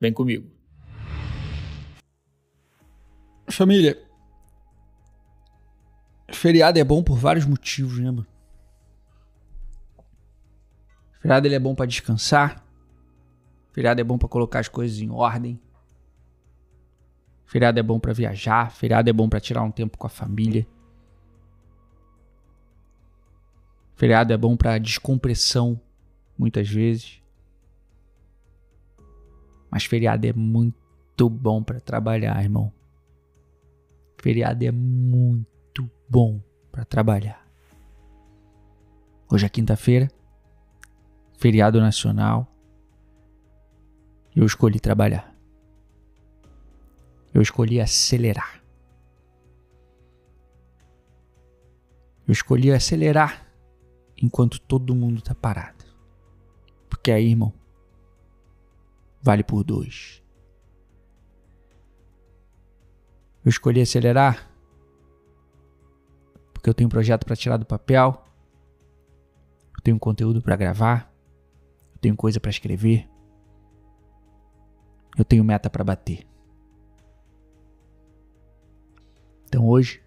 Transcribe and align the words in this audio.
Vem 0.00 0.12
comigo. 0.12 0.48
Família, 3.50 3.98
feriado 6.30 6.78
é 6.78 6.84
bom 6.84 7.02
por 7.02 7.16
vários 7.16 7.44
motivos, 7.44 7.98
né, 7.98 8.10
mano? 8.10 8.26
Feriado 11.20 11.46
ele 11.46 11.54
é 11.54 11.58
bom 11.58 11.74
para 11.74 11.86
descansar. 11.86 12.64
Feriado 13.72 14.00
é 14.00 14.04
bom 14.04 14.18
para 14.18 14.28
colocar 14.28 14.60
as 14.60 14.68
coisas 14.68 14.98
em 15.00 15.10
ordem. 15.10 15.60
Feriado 17.44 17.80
é 17.80 17.82
bom 17.82 17.98
para 17.98 18.12
viajar, 18.12 18.70
feriado 18.70 19.08
é 19.08 19.12
bom 19.12 19.28
para 19.28 19.40
tirar 19.40 19.62
um 19.62 19.70
tempo 19.70 19.96
com 19.96 20.06
a 20.06 20.10
família. 20.10 20.66
Feriado 23.96 24.32
é 24.32 24.36
bom 24.36 24.56
para 24.56 24.78
descompressão, 24.78 25.80
muitas 26.38 26.68
vezes. 26.68 27.22
Mas 29.78 29.84
feriado 29.84 30.26
é 30.26 30.32
muito 30.32 31.30
bom 31.30 31.62
para 31.62 31.78
trabalhar, 31.78 32.42
irmão. 32.42 32.72
Feriado 34.20 34.64
é 34.64 34.72
muito 34.72 35.88
bom 36.08 36.42
para 36.72 36.84
trabalhar. 36.84 37.48
Hoje 39.30 39.46
é 39.46 39.48
quinta-feira, 39.48 40.10
feriado 41.38 41.80
nacional. 41.80 42.52
Eu 44.34 44.44
escolhi 44.44 44.80
trabalhar. 44.80 45.32
Eu 47.32 47.40
escolhi 47.40 47.80
acelerar. 47.80 48.60
Eu 52.26 52.32
escolhi 52.32 52.72
acelerar 52.72 53.46
enquanto 54.20 54.60
todo 54.60 54.92
mundo 54.92 55.22
tá 55.22 55.36
parado. 55.36 55.84
Porque 56.90 57.12
aí, 57.12 57.28
irmão, 57.28 57.54
vale 59.22 59.42
por 59.42 59.64
dois. 59.64 60.22
Eu 63.44 63.48
escolhi 63.48 63.80
acelerar 63.80 64.48
porque 66.52 66.68
eu 66.68 66.74
tenho 66.74 66.88
um 66.88 66.90
projeto 66.90 67.24
para 67.24 67.36
tirar 67.36 67.56
do 67.56 67.64
papel, 67.64 68.24
eu 69.76 69.82
tenho 69.82 69.98
conteúdo 69.98 70.42
para 70.42 70.56
gravar, 70.56 71.12
eu 71.92 71.98
tenho 72.00 72.16
coisa 72.16 72.40
para 72.40 72.50
escrever, 72.50 73.08
eu 75.16 75.24
tenho 75.24 75.44
meta 75.44 75.70
para 75.70 75.84
bater. 75.84 76.26
Então 79.46 79.66
hoje, 79.66 80.02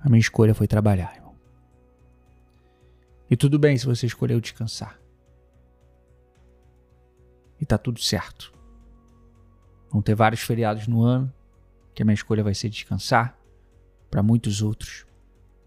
a 0.00 0.08
minha 0.08 0.20
escolha 0.20 0.54
foi 0.54 0.66
trabalhar. 0.66 1.22
E 3.30 3.36
tudo 3.36 3.58
bem 3.58 3.76
se 3.76 3.86
você 3.86 4.06
escolheu 4.06 4.40
descansar. 4.40 4.98
E 7.64 7.66
tá 7.66 7.78
tudo 7.78 7.98
certo. 7.98 8.52
Vão 9.90 10.02
ter 10.02 10.14
vários 10.14 10.42
feriados 10.42 10.86
no 10.86 11.02
ano 11.02 11.32
que 11.94 12.02
a 12.02 12.04
minha 12.04 12.12
escolha 12.12 12.44
vai 12.44 12.54
ser 12.54 12.68
descansar. 12.68 13.38
Para 14.10 14.22
muitos 14.22 14.60
outros, 14.60 15.06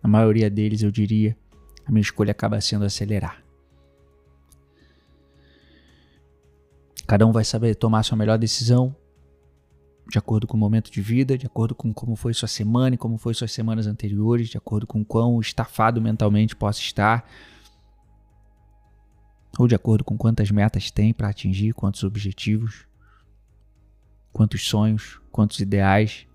a 0.00 0.06
maioria 0.06 0.48
deles 0.48 0.82
eu 0.82 0.90
diria, 0.92 1.36
a 1.84 1.90
minha 1.90 2.00
escolha 2.00 2.30
acaba 2.30 2.60
sendo 2.60 2.84
acelerar. 2.84 3.42
Cada 7.08 7.26
um 7.26 7.32
vai 7.32 7.42
saber 7.42 7.74
tomar 7.74 8.04
sua 8.04 8.16
melhor 8.16 8.38
decisão 8.38 8.94
de 10.08 10.16
acordo 10.16 10.46
com 10.46 10.56
o 10.56 10.60
momento 10.60 10.92
de 10.92 11.02
vida, 11.02 11.36
de 11.36 11.46
acordo 11.46 11.74
com 11.74 11.92
como 11.92 12.14
foi 12.14 12.32
sua 12.34 12.46
semana 12.46 12.94
e 12.94 12.98
como 12.98 13.18
foi 13.18 13.34
suas 13.34 13.50
semanas 13.50 13.88
anteriores, 13.88 14.48
de 14.48 14.56
acordo 14.56 14.86
com 14.86 15.04
quão 15.04 15.40
estafado 15.40 16.00
mentalmente 16.00 16.54
possa 16.54 16.78
estar, 16.78 17.28
ou 19.58 19.66
de 19.66 19.74
acordo 19.74 20.04
com 20.04 20.16
quantas 20.16 20.50
metas 20.50 20.90
tem 20.90 21.12
para 21.12 21.28
atingir, 21.28 21.72
quantos 21.72 22.04
objetivos, 22.04 22.86
quantos 24.32 24.66
sonhos, 24.66 25.20
quantos 25.30 25.60
ideais. 25.60 26.26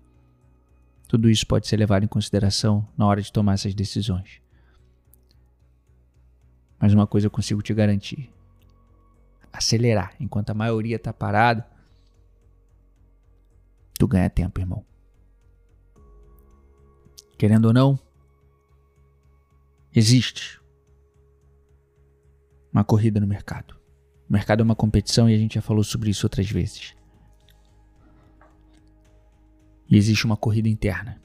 Tudo 1.08 1.30
isso 1.30 1.46
pode 1.46 1.66
ser 1.66 1.76
levado 1.76 2.04
em 2.04 2.08
consideração 2.08 2.86
na 2.96 3.06
hora 3.06 3.22
de 3.22 3.32
tomar 3.32 3.54
essas 3.54 3.74
decisões. 3.74 4.40
Mas 6.78 6.92
uma 6.92 7.06
coisa 7.06 7.26
eu 7.26 7.30
consigo 7.30 7.62
te 7.62 7.72
garantir: 7.72 8.30
acelerar 9.52 10.14
enquanto 10.20 10.50
a 10.50 10.54
maioria 10.54 10.96
está 10.96 11.12
parada, 11.12 11.66
tu 13.98 14.06
ganha 14.06 14.28
tempo, 14.28 14.60
irmão. 14.60 14.84
Querendo 17.38 17.66
ou 17.66 17.72
não, 17.72 17.98
existe 19.94 20.60
uma 22.76 22.84
corrida 22.84 23.18
no 23.18 23.26
mercado. 23.26 23.74
O 24.28 24.32
mercado 24.34 24.60
é 24.60 24.62
uma 24.62 24.76
competição 24.76 25.30
e 25.30 25.34
a 25.34 25.38
gente 25.38 25.54
já 25.54 25.62
falou 25.62 25.82
sobre 25.82 26.10
isso 26.10 26.26
outras 26.26 26.50
vezes. 26.50 26.94
E 29.88 29.96
existe 29.96 30.26
uma 30.26 30.36
corrida 30.36 30.68
interna, 30.68 31.18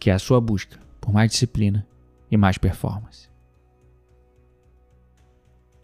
que 0.00 0.08
é 0.08 0.14
a 0.14 0.18
sua 0.18 0.40
busca 0.40 0.80
por 1.02 1.12
mais 1.12 1.30
disciplina 1.32 1.86
e 2.30 2.36
mais 2.38 2.56
performance. 2.56 3.28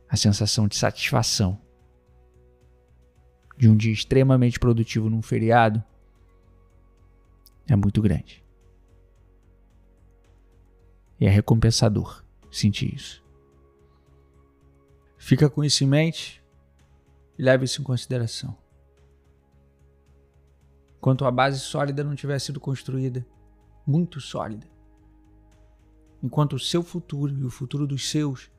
A 0.09 0.17
sensação 0.17 0.67
de 0.67 0.77
satisfação 0.77 1.61
de 3.59 3.69
um 3.69 3.77
dia 3.77 3.93
extremamente 3.93 4.59
produtivo 4.59 5.11
num 5.11 5.21
feriado 5.21 5.85
é 7.69 7.77
muito 7.77 8.01
grande. 8.01 8.43
E 11.21 11.27
é 11.27 11.29
recompensador 11.29 12.25
sentir 12.51 12.95
isso. 12.95 13.22
Fica 15.25 15.49
com 15.49 15.63
isso 15.63 15.85
em 15.85 15.87
mente 15.87 16.43
e 17.39 17.43
leve 17.45 17.65
isso 17.65 17.81
em 17.81 17.85
consideração. 17.85 18.59
Enquanto 20.99 21.25
a 21.25 21.31
base 21.31 21.61
sólida 21.61 22.03
não 22.03 22.17
tiver 22.17 22.41
sido 22.41 22.59
construída, 22.59 23.25
muito 23.87 24.21
sólida, 24.21 24.67
enquanto 26.21 26.55
o 26.55 26.59
seu 26.59 26.83
futuro 26.83 27.33
e 27.33 27.45
o 27.45 27.51
futuro 27.51 27.87
dos 27.87 28.11
seus 28.11 28.51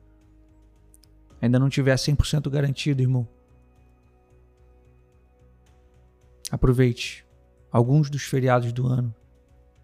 ainda 1.38 1.58
não 1.58 1.68
tiver 1.68 1.96
100% 1.96 2.48
garantido, 2.48 3.02
irmão, 3.02 3.28
aproveite 6.50 7.26
alguns 7.70 8.08
dos 8.08 8.22
feriados 8.22 8.72
do 8.72 8.86
ano, 8.86 9.14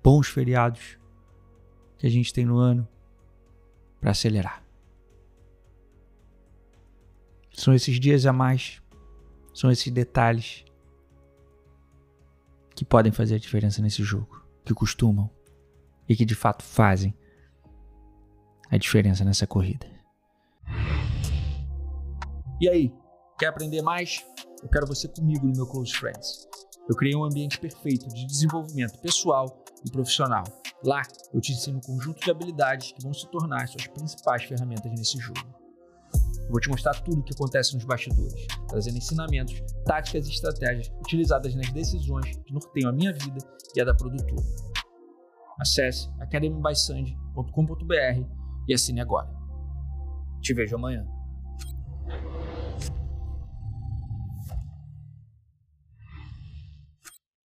bons 0.03 0.29
feriados 0.29 0.99
que 1.99 2.07
a 2.07 2.11
gente 2.11 2.33
tem 2.33 2.47
no 2.47 2.57
ano, 2.57 2.89
para 4.01 4.13
acelerar. 4.13 4.70
São 7.53 7.75
esses 7.75 7.99
dias 7.99 8.27
a 8.27 8.33
mais, 8.33 8.81
são 9.55 9.71
esses 9.71 9.93
detalhes 9.93 10.65
que 12.75 12.85
podem 12.85 13.13
fazer 13.13 13.35
a 13.35 13.39
diferença 13.39 13.83
nesse 13.83 14.03
jogo, 14.03 14.43
que 14.65 14.73
costumam 14.73 15.29
e 16.09 16.17
que 16.17 16.25
de 16.25 16.35
fato 16.35 16.63
fazem 16.63 17.15
a 18.71 18.79
diferença 18.79 19.25
nessa 19.25 19.47
corrida. 19.47 19.87
E 22.61 22.69
aí, 22.69 22.95
quer 23.39 23.47
aprender 23.47 23.83
mais? 23.83 24.25
Eu 24.63 24.69
quero 24.69 24.87
você 24.87 25.09
comigo 25.09 25.47
no 25.47 25.53
meu 25.53 25.67
Close 25.67 25.93
Friends. 25.93 26.49
Eu 26.89 26.97
criei 26.97 27.17
um 27.17 27.25
ambiente 27.25 27.59
perfeito 27.59 28.09
de 28.09 28.27
desenvolvimento 28.27 28.99
pessoal 29.01 29.65
e 29.87 29.91
profissional. 29.91 30.45
Lá, 30.83 31.03
eu 31.33 31.41
te 31.41 31.53
ensino 31.53 31.79
um 31.79 31.81
conjunto 31.81 32.21
de 32.21 32.31
habilidades 32.31 32.93
que 32.93 33.03
vão 33.03 33.13
se 33.13 33.31
tornar 33.31 33.69
suas 33.69 33.87
principais 33.87 34.45
ferramentas 34.45 34.91
nesse 34.93 35.19
jogo. 35.19 35.60
Eu 36.51 36.53
vou 36.53 36.61
te 36.61 36.69
mostrar 36.69 37.01
tudo 37.03 37.21
o 37.21 37.23
que 37.23 37.33
acontece 37.33 37.77
nos 37.77 37.85
bastidores, 37.85 38.45
trazendo 38.67 38.99
ensinamentos, 38.99 39.63
táticas 39.85 40.27
e 40.27 40.33
estratégias 40.33 40.93
utilizadas 40.99 41.55
nas 41.55 41.71
decisões 41.71 42.37
que 42.45 42.53
norteiam 42.53 42.91
a 42.91 42.93
minha 42.93 43.13
vida 43.13 43.39
e 43.77 43.81
a 43.81 43.85
da 43.85 43.95
produtora. 43.95 44.43
Acesse 45.61 46.11
academybysand.com.br 46.19 48.27
e 48.67 48.75
assine 48.75 49.01
agora. 49.01 49.31
Te 50.41 50.53
vejo 50.53 50.75
amanhã. 50.75 51.07